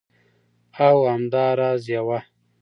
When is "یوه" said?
1.93-2.19